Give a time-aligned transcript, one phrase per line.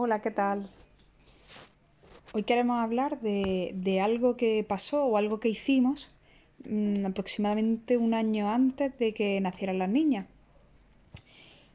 [0.00, 0.64] Hola, ¿qué tal?
[2.32, 6.08] Hoy queremos hablar de, algo que pasó o algo que hicimos
[6.68, 10.26] mm, aproximadamente un año antes de que nacieran las niñas.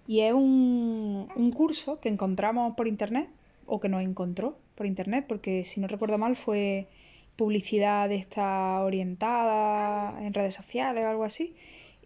[0.08, 3.28] Y es un, curso que encontramos por internet,
[3.66, 6.88] o que nos encontró por internet, porque si no recuerdo mal fue
[7.36, 11.56] publicidad de esta orientada en redes sociales o algo así.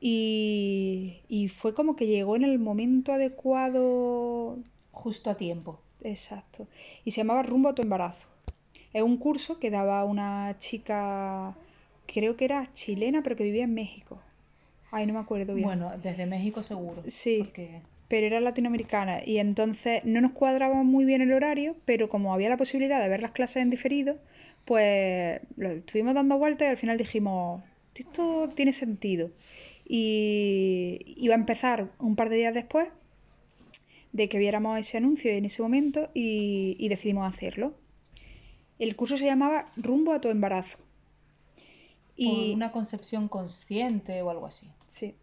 [0.02, 4.57] Y fue como que llegó en el momento adecuado
[4.91, 5.79] Justo a tiempo.
[6.04, 6.68] Exacto.
[7.06, 8.28] Y se llamaba Rumbo a tu embarazo.
[8.93, 11.55] Es un curso que daba una chica,
[12.05, 14.19] creo que era chilena, pero que vivía en México.
[14.91, 15.68] Ay, no me acuerdo bien.
[15.68, 17.04] Bueno, desde México seguro.
[17.07, 17.39] Sí.
[17.39, 22.33] Porque pero era latinoamericana y entonces no nos cuadraba muy bien el horario, pero como
[22.33, 24.18] había la posibilidad de ver las clases en diferido,
[24.66, 27.61] pues lo estuvimos dando vueltas y al final dijimos,
[27.96, 29.29] esto tiene sentido.
[29.86, 32.88] Y iba a empezar un par de días después
[34.17, 37.75] de que viéramos ese anuncio en ese momento y, y decidimos hacerlo.
[38.80, 40.77] El curso se llamaba Rumbo a tu embarazo.
[42.15, 44.67] Y una concepción consciente o algo así.
[44.87, 45.13] Sí.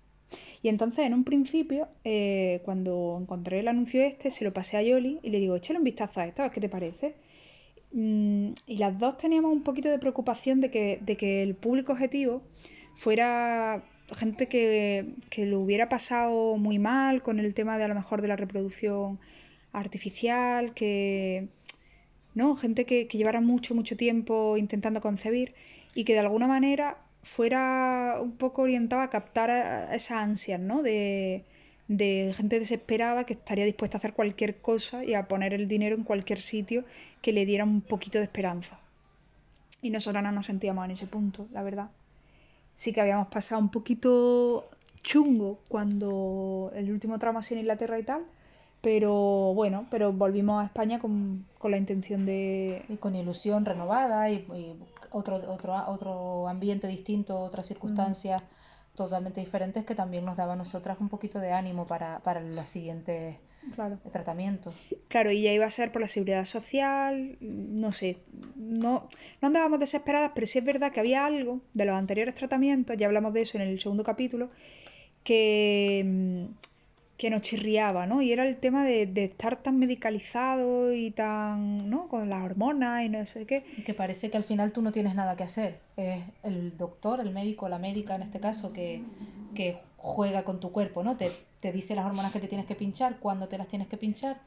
[0.62, 4.83] Y entonces, en un principio, eh, cuando encontré el anuncio este, se lo pasé a
[4.83, 7.17] Yoli y le digo, échale un vistazo a esto, a ver qué te parece.
[7.92, 11.92] Mm, y las dos teníamos un poquito de preocupación de que, de que el público
[11.92, 12.42] objetivo
[12.95, 13.84] fuera
[14.15, 18.23] gente que, que lo hubiera pasado muy mal con el tema de a lo mejor
[18.23, 19.19] de la reproducción
[19.73, 21.48] artificial, que,
[22.35, 22.55] ¿no?
[22.57, 25.55] Gente que, llevara mucho, mucho tiempo intentando concebir
[25.95, 30.83] y que de alguna manera fuera un poco orientada a captar a- esas ansias, ¿no?
[30.83, 31.45] De,
[31.89, 35.95] de gente desesperada que estaría dispuesta a hacer cualquier cosa y a poner el dinero
[35.97, 36.85] en cualquier sitio
[37.23, 38.79] que le diera un poquito de esperanza.
[39.83, 41.91] Y nosotras no nos sentíamos en ese punto, la verdad.
[42.77, 44.69] Sí que habíamos pasado un poquito
[45.03, 48.25] chungo cuando el último tramo así en Inglaterra y tal,
[48.80, 52.84] pero bueno, pero volvimos a España con, con la intención de...
[52.89, 54.77] Y con ilusión renovada y, y
[55.11, 58.42] otro, otro, otro ambiente distinto, otras circunstancias
[58.95, 62.68] totalmente diferentes que también nos daba a nosotras un poquito de ánimo para, para los
[62.68, 63.36] siguientes
[63.75, 63.98] Claro.
[64.13, 64.75] tratamientos.
[65.08, 68.19] Claro, y ya iba a ser por la seguridad social, no sé,
[68.57, 69.08] no,
[69.41, 73.07] no andábamos desesperadas, pero sí es verdad que había algo de los anteriores tratamientos, ya
[73.07, 74.51] hablamos de eso en el segundo capítulo,
[75.23, 76.55] que, mm,
[77.17, 78.23] que nos chirriaba, ¿no?
[78.23, 82.08] Y era el tema de, de estar tan medicalizado y tan, ¿no?
[82.08, 83.64] Con las hormonas y no sé qué.
[83.77, 85.79] Y que parece que al final tú no tienes nada que hacer.
[85.96, 89.02] Es el doctor, el médico, la médica en este caso, que,
[89.55, 91.17] que juega con tu cuerpo, ¿no?
[91.17, 93.97] Te, te dice las hormonas que te tienes que pinchar, cuándo te las tienes que
[93.97, 94.39] pinchar,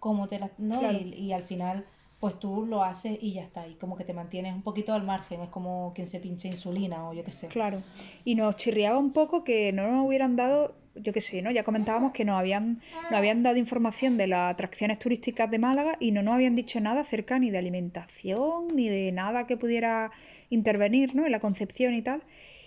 [0.00, 0.50] cómo te las...
[0.58, 0.80] ¿no?
[0.80, 0.98] Claro.
[0.98, 1.86] Y, y al final,
[2.18, 3.68] pues tú lo haces y ya está.
[3.68, 5.42] Y como que te mantienes un poquito al margen.
[5.42, 7.46] Es como quien se pincha insulina o yo qué sé.
[7.46, 7.84] Claro.
[8.24, 11.52] Y nos chirriaba un poco que no nos hubieran dado, yo qué sé, ¿no?
[11.52, 15.98] Ya comentábamos que nos habían, nos habían dado información de las atracciones turísticas de Málaga
[16.00, 20.10] y no nos habían dicho nada acerca ni de alimentación, ni de nada que pudiera
[20.50, 21.26] intervenir, ¿no?
[21.26, 22.24] En la concepción y tal.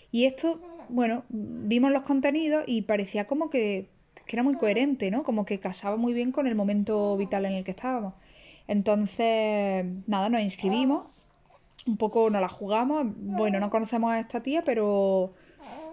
[0.09, 3.87] Y esto, bueno, vimos los contenidos y parecía como que,
[4.25, 5.23] que era muy coherente, ¿no?
[5.23, 8.13] Como que casaba muy bien con el momento vital en el que estábamos.
[8.67, 11.07] Entonces, nada, nos inscribimos,
[11.87, 13.07] un poco nos la jugamos.
[13.17, 15.33] Bueno, no conocemos a esta tía, pero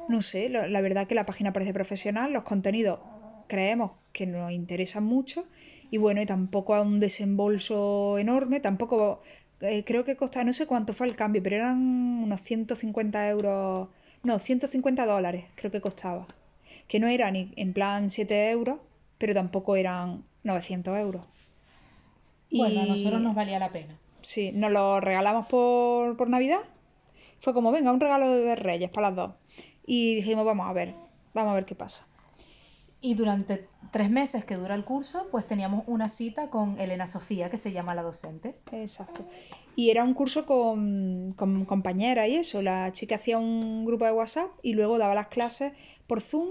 [0.09, 3.01] no sé, la, la verdad que la página parece profesional, los contenidos
[3.47, 5.47] creemos que nos interesan mucho
[5.91, 9.23] y bueno, y tampoco a un desembolso enorme, tampoco
[9.61, 13.89] eh, creo que costaba, no sé cuánto fue el cambio, pero eran unos 150 euros,
[14.22, 16.27] no, 150 dólares creo que costaba,
[16.88, 18.78] que no era ni en plan 7 euros,
[19.19, 21.27] pero tampoco eran 900 euros.
[22.50, 23.99] Bueno, a nosotros nos valía la pena.
[24.22, 26.60] Sí, nos lo regalamos por, por Navidad.
[27.41, 29.32] Fue como, venga, un regalo de Reyes para las dos.
[29.87, 30.94] Y dijimos, vamos a ver,
[31.34, 32.06] vamos a ver qué pasa.
[33.09, 37.50] Y durante tres meses que dura el curso, pues teníamos una cita con Elena Sofía,
[37.50, 38.56] que se llama la docente.
[38.72, 39.25] Exacto.
[39.77, 42.62] Y era un curso con, con compañeras y eso.
[42.62, 45.72] La chica hacía un grupo de WhatsApp y luego daba las clases
[46.09, 46.49] por Zoom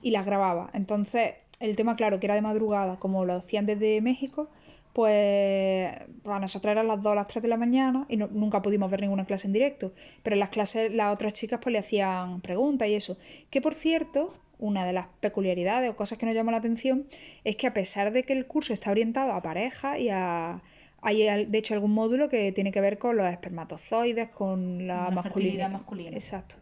[0.00, 0.70] y las grababa.
[0.72, 4.48] Entonces, el tema, claro, que era de madrugada, como lo hacían desde México,
[4.94, 5.90] pues
[6.22, 8.90] para nosotros eran las 2 o las 3 de la mañana y no- nunca pudimos
[8.90, 9.92] ver ninguna clase en directo.
[10.22, 13.18] Pero en las clases las otras chicas pues le hacían preguntas y eso.
[13.50, 14.28] Que por cierto,
[14.58, 17.06] una de las peculiaridades o cosas que nos llamó la atención
[17.44, 20.62] es que a pesar de que el curso está orientado a pareja y a...
[21.00, 25.68] Hay de hecho algún módulo que tiene que ver con los espermatozoides, con la masculina.
[25.68, 26.10] masculina.
[26.16, 26.56] Exacto.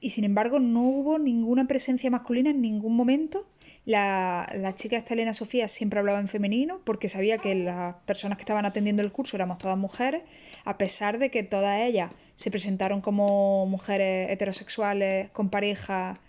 [0.00, 3.46] Y sin embargo no hubo ninguna presencia masculina en ningún momento.
[3.84, 8.38] La, la chica esta Elena Sofía siempre hablaba en femenino porque sabía que las personas
[8.38, 10.22] que estaban atendiendo el curso éramos todas mujeres,
[10.64, 16.20] a pesar de que todas ellas se presentaron como mujeres heterosexuales con pareja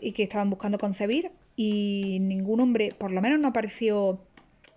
[0.00, 4.20] y que estaban buscando concebir y ningún hombre, por lo menos no apareció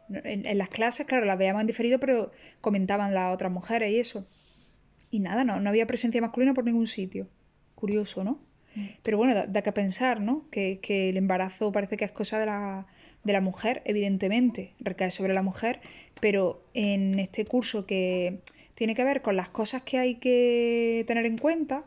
[0.10, 2.32] En, las clases, claro, las veíamos en diferido, pero
[2.62, 4.26] comentaban las otras mujeres y eso.
[5.12, 7.28] Y nada, no, no había presencia masculina por ningún sitio.
[7.76, 8.40] Curioso, ¿no?
[8.76, 8.86] Mm.
[9.04, 10.46] Pero bueno, da, que pensar, ¿no?
[10.50, 12.88] Que, que, el embarazo parece que es cosa de la,
[13.24, 15.82] de la mujer, evidentemente, recae sobre la mujer,
[16.20, 18.40] pero en este curso que
[18.76, 21.84] tiene que ver con las cosas que hay que tener en cuenta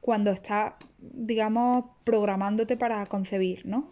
[0.00, 3.90] cuando estás, digamos, programándote para concebir, ¿no?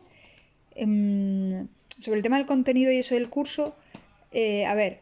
[0.75, 1.69] Em,
[2.01, 3.77] sobre el tema del contenido y eso del curso,
[4.33, 5.01] eh, a ver,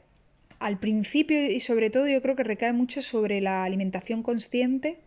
[0.58, 4.98] al principio y sobre todo yo creo que recae mucho sobre la alimentación consciente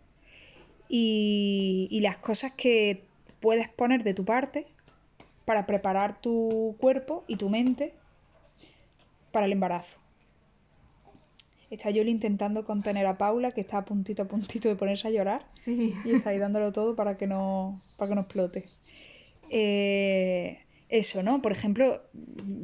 [0.89, 3.03] y, y las cosas que
[3.39, 4.65] puedes poner de tu parte
[5.45, 7.93] para preparar tu cuerpo y tu mente
[9.31, 10.04] para el embarazo.
[11.75, 15.11] Está Yoli intentando contener a Paula, que está a puntito a puntito de ponerse a
[15.11, 15.45] llorar.
[15.49, 15.93] Sí.
[16.05, 18.65] Y está ahí dándolo todo para que no, para que no explote.
[19.49, 21.41] Eh, eso, ¿no?
[21.41, 22.03] Por ejemplo,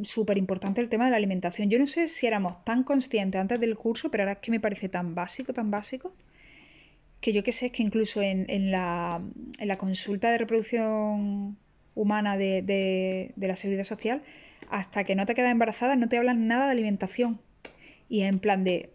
[0.03, 1.69] súper importante el tema de la alimentación.
[1.69, 4.59] Yo no sé si éramos tan conscientes antes del curso, pero ahora es que me
[4.59, 6.13] parece tan básico, tan básico,
[7.19, 9.21] que yo que sé, es que incluso en, en, la,
[9.59, 11.57] en la consulta de reproducción
[11.95, 12.61] humana de,
[13.35, 14.23] de, la seguridad social,
[14.69, 17.39] hasta que no te quedas embarazada no te hablan nada de alimentación.
[18.09, 18.91] Y en plan de,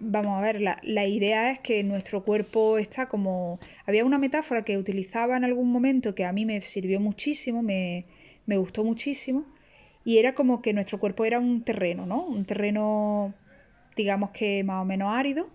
[0.00, 3.60] vamos a ver, la, la, idea es que nuestro cuerpo está como...
[3.86, 8.06] Había una metáfora que utilizaba en algún momento que a mí me sirvió muchísimo, me,
[8.46, 9.44] me gustó muchísimo,
[10.04, 12.24] y era como que nuestro cuerpo era un terreno, ¿no?
[12.24, 13.34] Un terreno,
[13.96, 15.48] digamos que más o menos árido,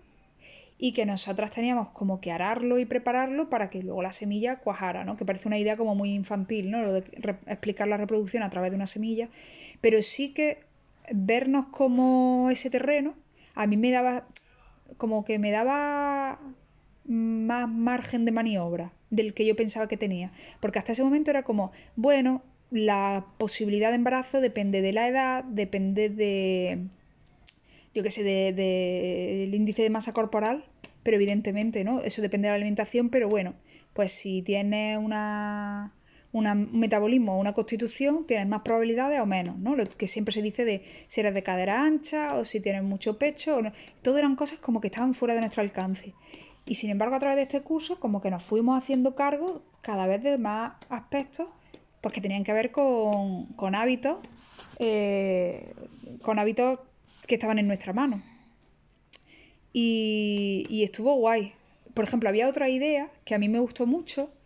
[0.78, 5.04] y que nosotras teníamos como que ararlo y prepararlo para que luego la semilla cuajara,
[5.04, 5.16] ¿no?
[5.16, 6.82] Que parece una idea como muy infantil, ¿no?
[6.82, 7.04] Lo de
[7.46, 9.28] explicar la reproducción a través de una semilla,
[9.80, 10.60] pero sí que
[11.12, 13.14] vernos como ese terreno
[13.56, 14.28] a mí me daba
[14.96, 16.38] como que me daba
[17.04, 20.30] más margen de maniobra del que yo pensaba que tenía,
[20.60, 25.44] porque hasta ese momento era como, bueno, la posibilidad de embarazo depende de la edad,
[25.44, 26.86] depende de
[27.96, 30.64] yo qué sé, del de, índice de masa corporal,
[31.02, 32.00] pero evidentemente, ¿no?
[32.00, 33.54] Eso depende de la alimentación, pero bueno,
[33.94, 35.94] pues si tienes una,
[36.38, 39.74] un metabolismo o una constitución, tienes más probabilidades o menos, ¿no?
[39.74, 43.18] Lo que siempre se dice de si eres de cadera ancha o si tienes mucho
[43.18, 43.62] pecho, o
[44.02, 46.14] todo eran cosas como que estaban fuera de nuestro alcance.
[46.66, 50.06] Y sin embargo, a través de este curso, como que nos fuimos haciendo cargo cada
[50.06, 51.46] vez de más aspectos,
[52.00, 54.18] pues que tenían que ver con, hábitos,
[54.78, 55.72] eh,
[56.22, 56.80] con hábitos
[57.26, 58.20] que estaban en nuestra mano.
[59.72, 61.52] Y, estuvo guay.
[61.94, 64.30] Por ejemplo, había otra idea que a mí me gustó mucho,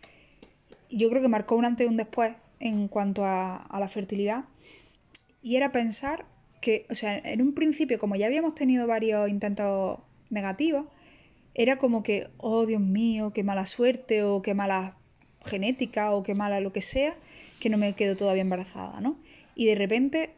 [0.91, 4.45] yo creo que marcó un antes y un después en cuanto a, la fertilidad,
[5.41, 6.25] y era pensar
[6.61, 9.99] que, o sea, en un principio, como ya habíamos tenido varios intentos
[10.29, 10.85] negativos,
[11.55, 14.95] era como que, oh Dios mío, qué mala suerte, o qué mala
[15.43, 17.15] genética, o qué mala lo que sea,
[17.59, 19.17] que no me quedo todavía embarazada, ¿no?
[19.55, 20.29] Y de repente,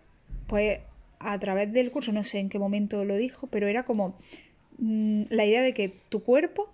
[0.48, 0.80] pues
[1.20, 4.18] a través del curso, no sé en qué momento lo dijo, pero era como
[4.78, 6.70] mm, la idea de que tu cuerpo,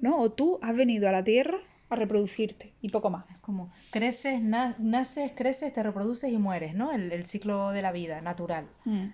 [0.00, 0.18] ¿no?
[0.18, 1.58] O tú has venido a la Tierra
[1.94, 3.24] a reproducirte y poco más.
[3.30, 6.92] Es como creces, naces, creces, te reproduces y mueres, ¿no?
[6.92, 8.66] El, ciclo de la vida natural.
[8.84, 9.06] Mm.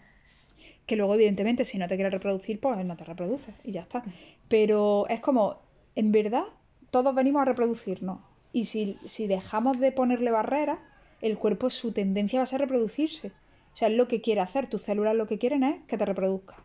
[0.86, 4.02] Que luego, evidentemente, si no te quieres reproducir, pues no te reproduces y ya está.
[4.48, 5.58] Pero es como,
[5.94, 6.44] en verdad,
[6.90, 8.20] todos venimos a reproducirnos.
[8.52, 10.78] Y si, si dejamos de ponerle barreras,
[11.20, 13.28] el cuerpo, su tendencia va a ser reproducirse.
[13.72, 14.68] O sea, es lo que quiere hacer.
[14.68, 16.64] Tus células lo que quieren es que te reproduzca.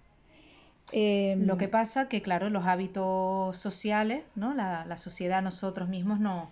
[0.91, 4.53] Em, lo que pasa que, claro, los hábitos sociales, ¿no?
[4.53, 6.51] La, la sociedad, nosotros mismos no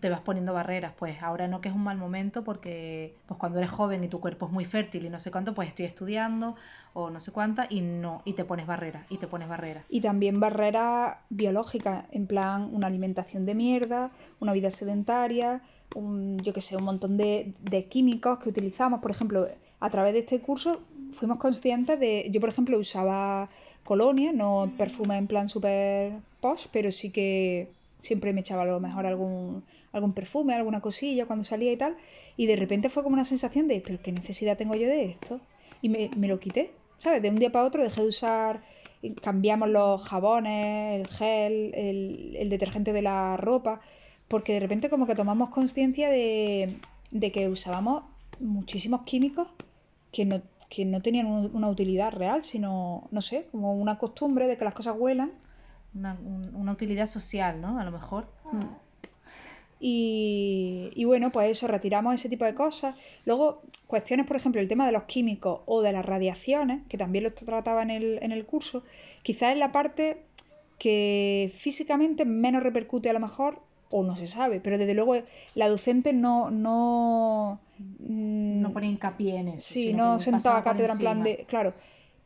[0.00, 0.92] te vas poniendo barreras.
[0.98, 4.20] Pues ahora no que es un mal momento porque pues cuando eres joven y tu
[4.20, 6.56] cuerpo es muy fértil y no sé cuánto, pues estoy estudiando
[6.92, 9.84] o no sé cuánta y no, y te pones barreras, y te pones barreras.
[9.88, 15.62] Y también barreras biológicas, en plan una alimentación de mierda, una vida sedentaria,
[15.94, 19.00] un, yo que sé, un montón de, de químicos que utilizamos.
[19.00, 19.48] Por ejemplo,
[19.80, 20.82] a través de este curso
[21.12, 23.48] fuimos conscientes de, yo por ejemplo usaba
[23.84, 27.68] colonia, no perfume en plan super posh, pero sí que
[28.00, 31.96] siempre me echaba a lo mejor algún, algún perfume, alguna cosilla cuando salía y tal,
[32.36, 35.40] y de repente fue como una sensación de, pero ¿qué necesidad tengo yo de esto?
[35.82, 37.22] Y me, me lo quité, ¿sabes?
[37.22, 38.62] De un día para otro dejé de usar,
[39.22, 43.80] cambiamos los jabones, el gel, el, el detergente de la ropa,
[44.28, 46.78] porque de repente como que tomamos conciencia de,
[47.10, 48.04] de que usábamos
[48.40, 49.48] muchísimos químicos
[50.12, 54.56] que no, que no tenían una utilidad real, sino, no sé, como una costumbre de
[54.56, 55.32] que las cosas huelan.
[55.94, 56.18] Una,
[56.52, 57.78] una utilidad social, ¿no?
[57.78, 58.26] A lo mejor.
[58.52, 58.64] Mm.
[59.80, 62.94] Y, y, bueno, pues eso, retiramos ese tipo de cosas.
[63.24, 67.24] Luego, cuestiones, por ejemplo, el tema de los químicos o de las radiaciones, que también
[67.24, 68.82] lo trataba en el, en el curso,
[69.22, 70.22] quizás es la parte
[70.78, 75.14] que físicamente menos repercute a lo mejor o no se sabe, pero desde luego
[75.54, 76.50] la docente no...
[76.50, 79.74] No, mm, no pone hincapié en eso.
[79.74, 81.44] Sí, no sentaba cátedra en plan de...
[81.48, 81.74] Claro,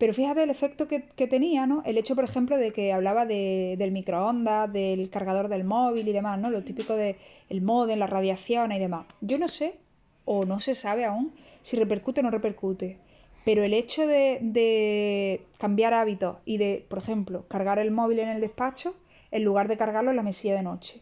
[0.03, 1.85] pero fíjate el efecto que, tenía, ¿no?
[1.87, 6.13] El hecho, por ejemplo, de que hablaba de, del microondas, del cargador del móvil y
[6.13, 6.51] demás, ¿no?
[6.51, 7.15] Lo típico del
[7.49, 9.07] el modem, la radiación y demás.
[9.21, 9.77] Yo no sé,
[10.25, 12.99] o no se sabe aún, si repercute o no repercute.
[13.45, 18.31] Pero el hecho de, de cambiar hábitos y de, por ejemplo, cargar el móvil en
[18.31, 18.97] el despacho
[19.31, 21.01] en lugar de cargarlo en la mesilla de noche.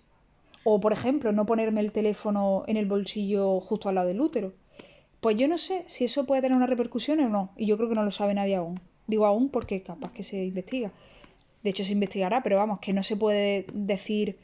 [0.62, 4.52] O, por ejemplo, no ponerme el teléfono en el bolsillo justo al lado del útero.
[5.20, 7.52] Pues yo no sé si eso puede tener una repercusión o no.
[7.56, 8.80] Y yo creo que no lo sabe nadie aún.
[9.06, 10.92] Digo aún porque capaz que se investiga.
[11.62, 14.38] De hecho se investigará, pero vamos, que no se puede decir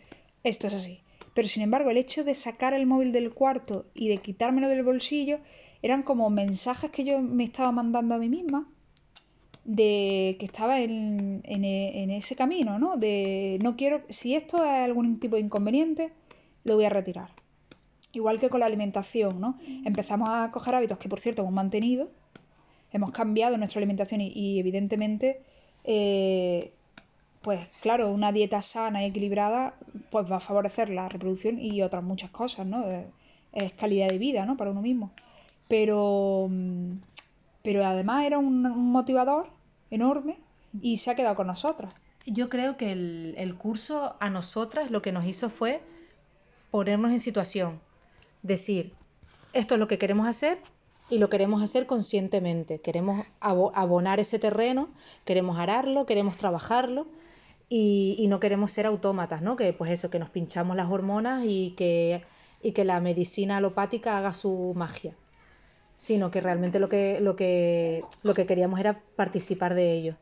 [0.45, 1.01] esto es así.
[1.35, 4.83] Pero sin embargo, el hecho de sacar el móvil del cuarto y de quitármelo del
[4.83, 5.39] bolsillo
[5.83, 8.67] eran como mensajes que yo me estaba mandando a mí misma
[9.67, 12.97] de que estaba en, en, ese camino, ¿no?
[12.97, 16.13] De no quiero, si esto es algún tipo de inconveniente,
[16.65, 17.31] lo voy a retirar.
[18.13, 19.59] Igual que con la alimentación, ¿no?
[19.85, 22.09] Empezamos a coger hábitos que, por cierto, hemos mantenido,
[22.93, 25.41] hemos cambiado nuestra alimentación y, evidentemente,
[25.83, 26.73] eh,
[27.43, 29.75] pues claro, una dieta sana y equilibrada
[30.11, 32.85] pues va a favorecer la reproducción y otras muchas cosas, ¿no?
[33.53, 34.57] Es, calidad de vida, ¿no?
[34.57, 35.11] Para uno mismo.
[35.69, 36.49] Pero,
[37.63, 39.56] pero además era un, motivador
[39.91, 40.39] enorme
[40.81, 41.95] y se ha quedado con nosotras.
[42.27, 45.83] Yo creo que el, el curso a nosotras lo que nos hizo fue
[46.71, 47.81] ponernos en situación,
[48.43, 48.93] decir,
[49.53, 50.59] esto es lo que queremos hacer,
[51.09, 52.81] y lo queremos hacer conscientemente.
[52.81, 54.89] Queremos abonar ese terreno,
[55.25, 57.07] queremos ararlo, queremos trabajarlo
[57.69, 59.57] y, no queremos ser autómatas, ¿no?
[59.57, 62.25] Que pues eso, que nos pinchamos las hormonas y que,
[62.63, 65.15] y que la medicina alopática haga su magia.
[65.97, 70.17] Sino que realmente lo que, lo que, lo que queríamos era participar de ello.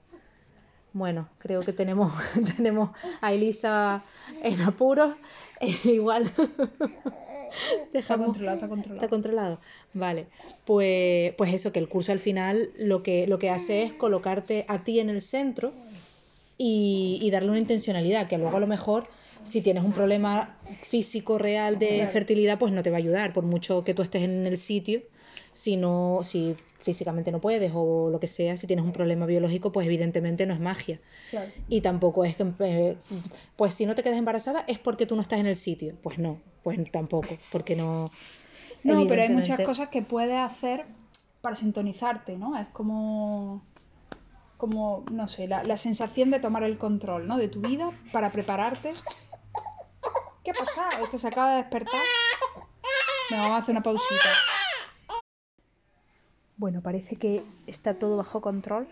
[0.94, 2.12] Bueno, creo que tenemos,
[2.56, 2.90] tenemos
[3.20, 4.02] a Elisa
[4.42, 5.14] en apuros.
[5.84, 6.32] igual
[7.92, 9.04] está controlado, está controlado.
[9.04, 9.60] Está controlado.
[9.92, 10.26] Vale.
[10.64, 14.64] Pues, pues eso, que el curso al final lo que, lo que hace es colocarte
[14.68, 15.72] a ti en el centro
[16.56, 19.08] y, darle una intencionalidad, que luego a lo mejor
[19.42, 23.44] si tienes un problema físico real de fertilidad, pues no te va a ayudar, por
[23.44, 25.02] mucho que tú estés en el sitio,
[25.54, 29.70] si no, si físicamente no puedes o lo que sea, si tienes un problema biológico,
[29.70, 31.00] pues evidentemente no es magia.
[31.68, 32.96] Y tampoco es que, eh,
[33.54, 35.94] pues si no te quedas embarazada es porque tú no estás en el sitio.
[36.02, 38.10] Pues no, pues tampoco, porque no...
[38.82, 40.84] No, pero hay muchas cosas que puedes hacer
[41.40, 42.58] para sintonizarte, ¿no?
[42.58, 43.62] Es como,
[44.56, 47.38] como no sé, la, la sensación de tomar el control, ¿no?
[47.38, 48.92] De tu vida para prepararte.
[50.42, 51.04] ¿Qué ha pasado?
[51.04, 52.02] ¿Este se acaba de despertar?
[53.30, 54.28] Me vamos a hacer una pausita.
[56.56, 58.86] Bueno, parece que está todo bajo control.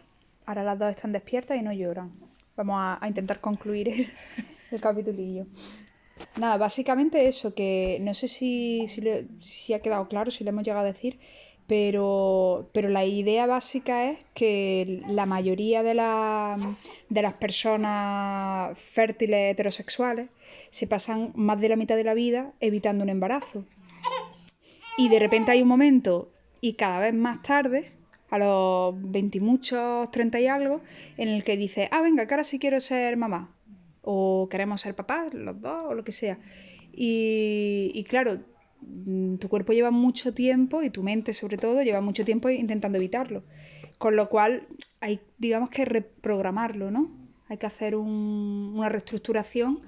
[0.47, 2.13] Ahora las dos están despiertas y no lloran.
[2.57, 4.13] Vamos a, intentar concluir el,
[4.71, 5.47] el capitulillo.
[6.37, 8.87] Nada, básicamente eso, que no sé si,
[9.41, 11.19] si, ha quedado claro, si lo hemos llegado a decir,
[11.67, 15.95] pero, pero la idea básica es que la mayoría de,
[17.09, 20.29] de las personas fértiles heterosexuales
[20.71, 23.65] se pasan más de la mitad de la vida evitando un embarazo.
[24.99, 26.32] Y de repente hay un momento
[26.63, 27.91] y cada vez más tarde,
[28.31, 30.81] a los 20 y muchos, 30 y algo,
[31.19, 33.53] en el que dice, ah, venga, que ahora sí quiero ser mamá,
[34.01, 36.39] o queremos ser papás, los dos, o lo que sea.
[36.93, 38.39] Y, y claro,
[38.81, 42.97] mm, tu cuerpo lleva mucho tiempo, y tu mente sobre todo, lleva mucho tiempo intentando
[42.97, 43.43] evitarlo.
[43.99, 44.69] Con lo cual
[45.01, 47.11] hay, digamos que reprogramarlo, ¿no?
[47.49, 49.81] Hay que hacer un, una reestructuración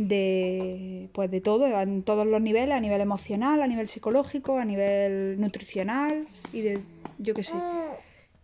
[0.00, 4.64] de pues de todo, en todos los niveles, a nivel emocional, a nivel psicológico, a
[4.64, 6.80] nivel nutricional y de
[7.18, 7.54] yo qué sé.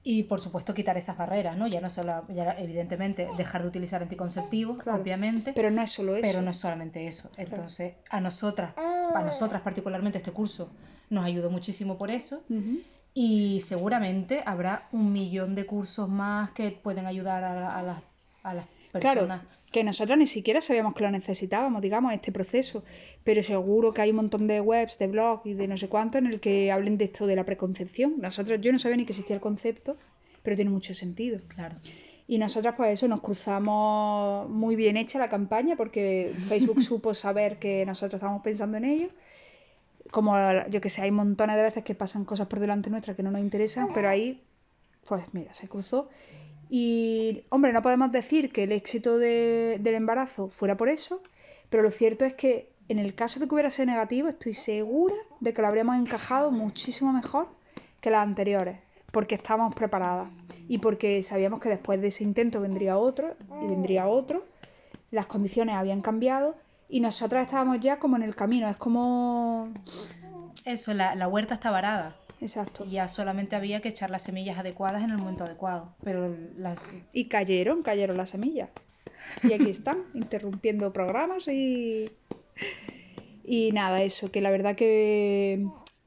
[0.03, 1.67] Y por supuesto quitar esas barreras, ¿no?
[1.67, 5.53] Ya no solo, ya evidentemente dejar de utilizar anticonceptivos, obviamente.
[5.55, 6.23] Pero no es solo eso.
[6.29, 7.31] Pero no es solamente eso.
[7.39, 10.71] Entonces, a nosotras, a nosotras particularmente este curso
[11.09, 12.43] nos ayudó muchísimo por eso.
[13.15, 18.03] Y seguramente habrá un millón de cursos más que pueden ayudar a, las,
[18.43, 18.67] a las
[19.01, 19.41] personas.
[19.41, 22.85] Claro que nosotros ni siquiera sabíamos que lo necesitábamos, digamos, este proceso,
[23.25, 26.19] pero seguro que hay un montón de webs, de blogs y de no sé cuánto
[26.19, 28.15] en el que hablen de esto de la preconcepción.
[28.19, 29.97] Nosotros, yo no sabía ni que existía el concepto,
[30.43, 31.41] pero tiene mucho sentido.
[31.49, 31.77] Claro.
[32.29, 37.59] Y nosotras, pues eso, nos cruzamos muy bien hecha la campaña porque Facebook supo saber
[37.59, 39.09] que nosotros estábamos pensando en ello.
[40.11, 40.37] Como
[40.71, 43.31] yo que sé, hay montones de veces que pasan cosas por delante nuestra que no
[43.33, 44.41] nos interesan, pero ahí,
[45.07, 46.09] pues mira, se cruzó
[46.69, 51.21] y, hombre, no podemos decir que el éxito del embarazo fuera por eso,
[51.71, 55.15] pero lo cierto es que en el caso de que hubiera sido negativo, estoy segura
[55.41, 57.49] de que lo habríamos encajado muchísimo mejor
[58.01, 58.79] que las anteriores,
[59.13, 60.29] porque estábamos preparadas
[60.69, 64.45] y porque sabíamos que después de ese intento vendría otro y vendría otro,
[65.11, 66.57] las condiciones habían cambiado,
[66.89, 69.73] y nosotras estábamos ya como en el camino, es como...
[70.65, 72.17] Eso, la, la huerta está varada.
[72.41, 72.85] Exacto.
[72.85, 75.95] Y ya solamente había que echar las semillas adecuadas en el momento adecuado.
[76.03, 76.93] Pero las...
[77.13, 78.71] Y cayeron, cayeron las semillas.
[79.43, 82.13] Y aquí están, interrumpiendo programas y...
[83.45, 85.65] Y nada, eso, que la verdad que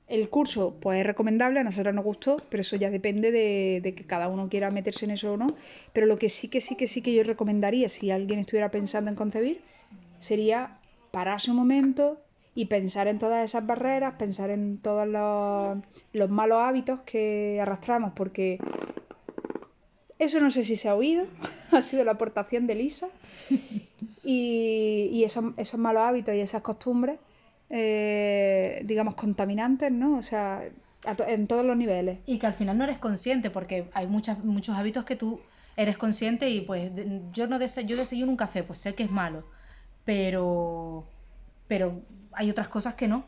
[0.10, 3.96] el curso pues es recomendable, a nosotros nos gustó, pero eso ya depende de, de,
[3.96, 5.56] que cada uno quiera meterse en eso o no.
[5.94, 9.10] Pero lo que sí que sí que sí que yo recomendaría si alguien estuviera pensando
[9.10, 9.62] en concebir
[10.18, 10.80] sería
[11.12, 12.20] pararse un momento
[12.56, 15.78] y pensar en todas esas barreras, pensar en todos los,
[16.14, 18.60] los malos hábitos que arrastramos, porque
[20.18, 21.26] eso no sé si se ha oído,
[21.72, 23.08] ha sido la aportación de Lisa.
[24.24, 27.20] Y, y esos, esos malos hábitos y esas costumbres
[27.70, 30.18] eh, digamos, contaminantes, ¿no?
[30.18, 30.64] O sea,
[31.28, 32.20] en todos los niveles.
[32.26, 35.40] Y que al final no eres consciente, porque hay muchas, muchos hábitos que tú
[35.78, 36.92] eres consciente y pues
[37.32, 39.46] yo no dese yo desayuno un café, pues sé que es malo,
[40.04, 41.06] pero,
[41.70, 42.02] pero
[42.34, 43.26] hay otras cosas que no.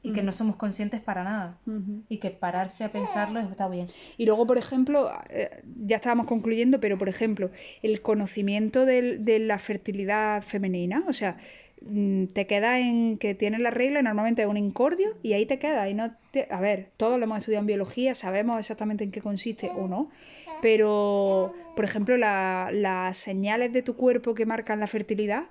[0.00, 1.58] Y que no somos conscientes para nada.
[1.66, 2.02] Uh -huh.
[2.08, 3.88] Y que pararse a pensarlo está bien.
[4.16, 7.50] Y luego, por ejemplo, eh, ya estábamos concluyendo, pero por ejemplo,
[7.82, 11.36] el conocimiento de, de la fertilidad femenina, o sea,
[11.80, 15.58] Mm, te queda en que tienes la regla, normalmente es un incordio, y ahí te
[15.58, 15.88] queda.
[15.88, 16.48] Y no te...
[16.50, 20.10] A ver, todos lo hemos estudiado en biología, sabemos exactamente en qué consiste o no,
[20.60, 25.44] pero, por ejemplo, la, las señales de tu cuerpo que marcan la fertilidad,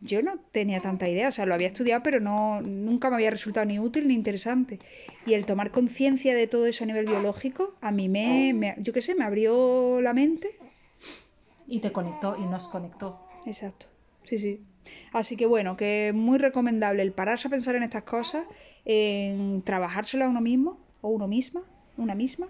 [0.00, 3.30] yo no tenía tanta idea, o sea, lo había estudiado, pero no, nunca me había
[3.30, 4.78] resultado ni útil ni interesante.
[5.24, 8.92] Y el tomar conciencia de todo eso a nivel biológico, a mí me, me yo
[8.92, 10.58] qué sé, me abrió la mente.
[11.66, 13.20] Y te conectó y nos conectó.
[13.46, 13.86] Exacto,
[14.24, 14.60] sí, sí.
[15.12, 18.44] Así que bueno, que es muy recomendable el pararse a pensar en estas cosas,
[18.84, 21.62] en trabajárselo a uno mismo o uno misma,
[21.96, 22.48] una misma,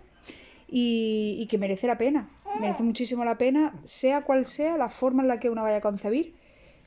[0.69, 2.29] y, y, que merece la pena,
[2.61, 5.81] merece muchísimo la pena, sea cual sea la forma en la que uno vaya a
[5.81, 6.35] concebir,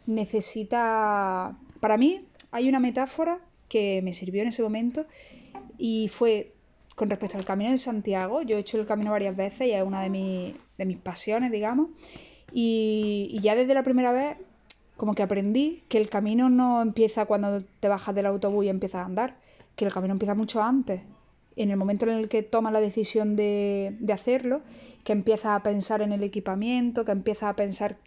[0.09, 3.39] necesita, para mí hay una metáfora
[3.69, 5.05] que me sirvió en ese momento
[5.77, 6.53] y fue
[6.95, 9.83] con respecto al Camino de Santiago, yo he hecho el camino varias veces y es
[9.83, 11.87] una de, de mis pasiones, digamos,
[12.51, 14.35] y, y ya desde la primera vez
[14.97, 19.03] como que aprendí que el camino no empieza cuando te bajas del autobús y empiezas
[19.03, 19.37] a andar,
[19.77, 21.01] que el camino empieza mucho antes.
[21.55, 24.61] En el momento en el que tomas la decisión de, de hacerlo,
[25.05, 27.97] que empiezas a pensar en el equipamiento, que empiezas a pensar,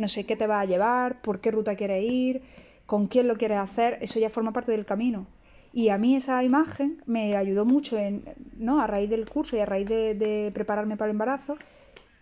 [0.00, 2.42] no sé, qué te va a llevar, por qué ruta quieres ir,
[2.86, 5.26] con quién lo quieres hacer, eso ya forma parte del camino.
[5.72, 8.24] Y a mí esa imagen me ayudó mucho en,
[8.56, 8.80] ¿no?
[8.80, 11.56] a raíz del curso y a raíz de, prepararme para el embarazo,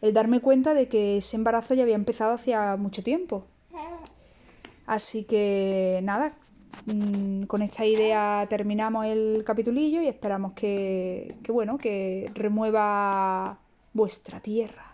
[0.02, 3.46] el darme cuenta de que ese embarazo ya había empezado hacía mucho tiempo
[4.86, 6.32] Así que nada,
[6.86, 13.58] mmm, con esta idea terminamos el capitulillo y esperamos que, que, bueno, que remueva
[13.92, 14.87] vuestra tierra.